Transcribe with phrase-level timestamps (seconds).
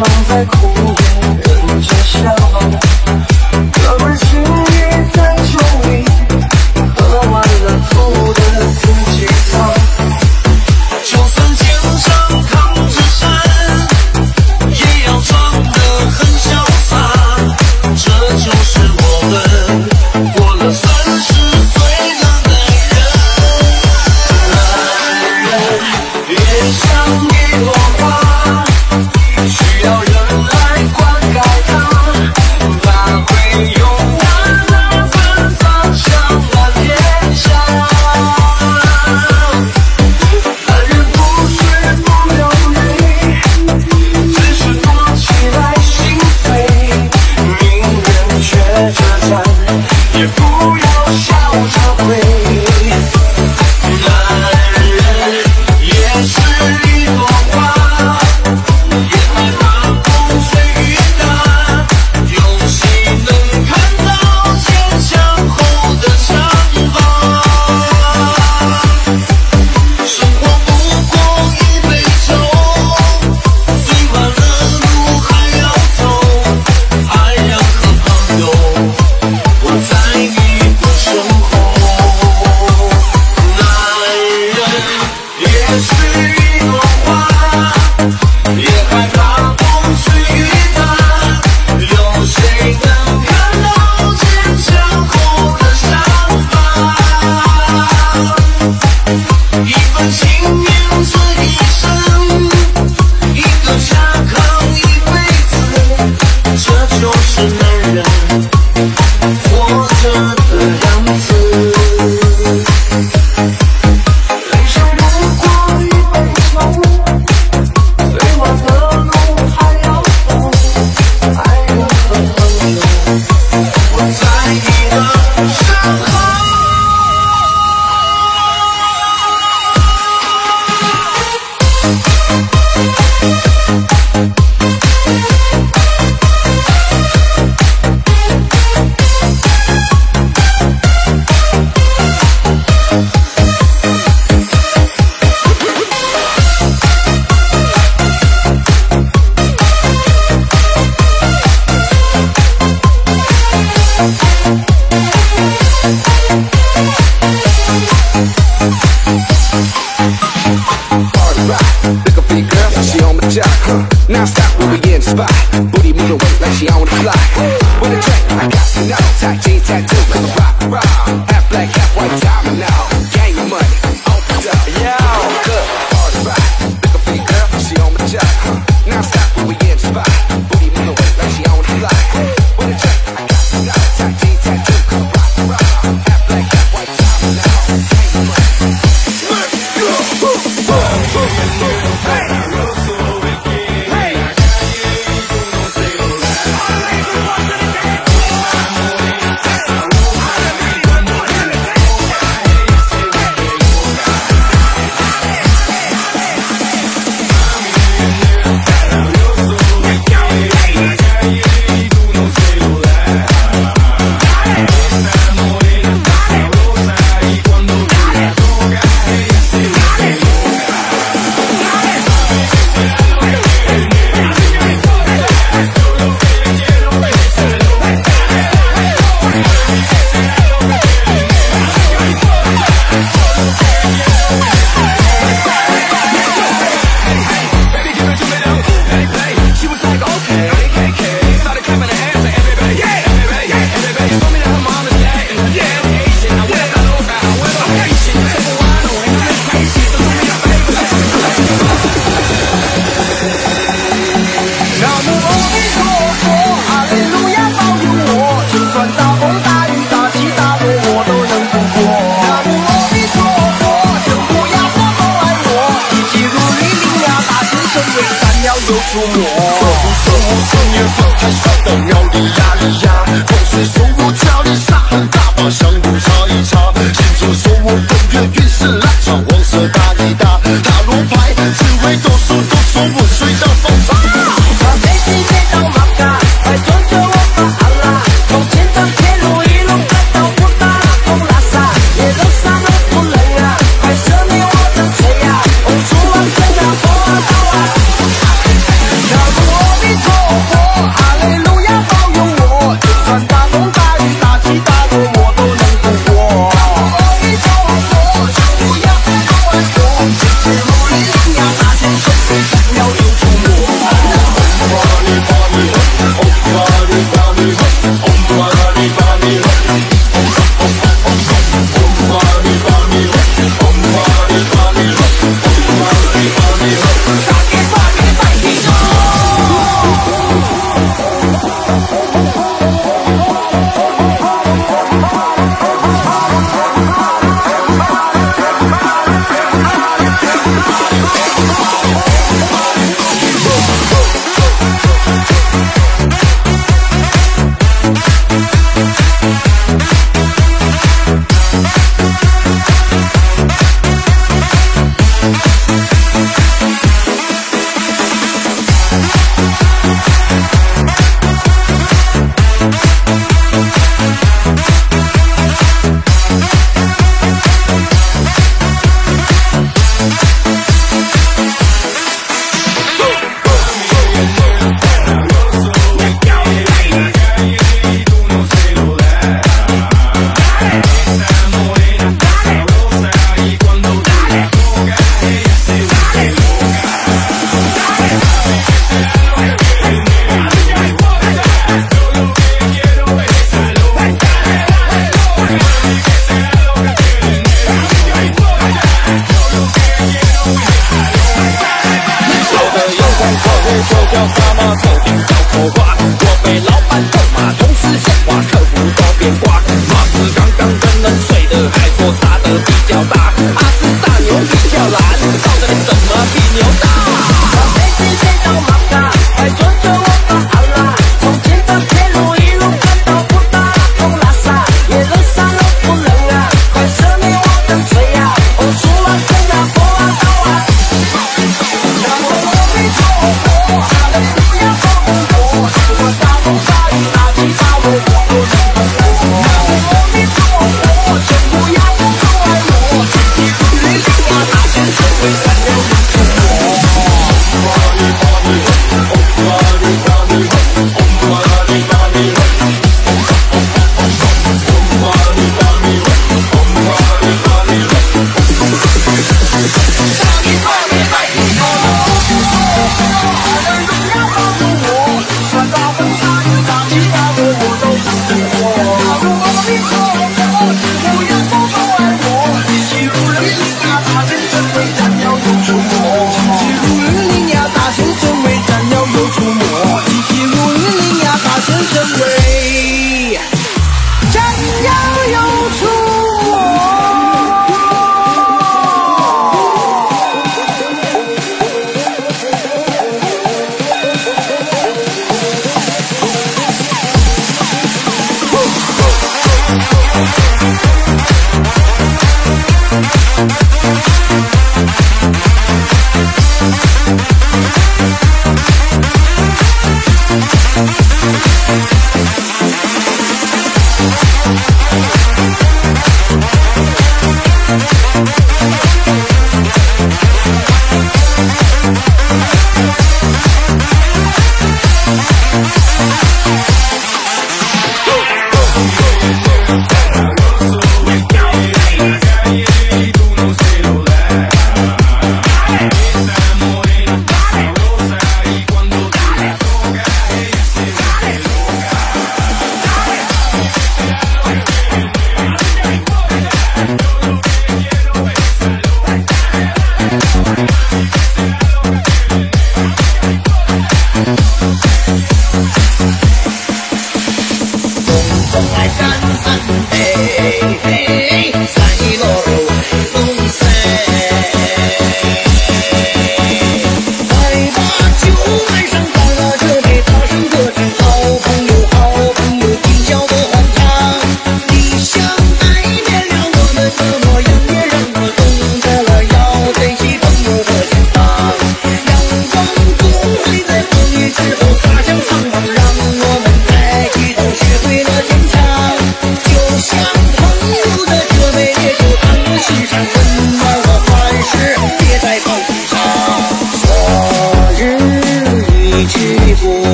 [0.00, 3.29] 变成再哭也忍着笑。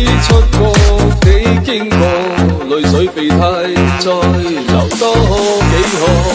[0.00, 0.60] 已出过
[1.20, 1.26] 几
[1.62, 1.98] 经过，
[2.68, 5.02] 泪水被替，再流多
[5.68, 6.29] 几行。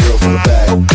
[0.00, 0.93] girl from the back.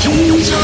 [0.00, 0.63] 진정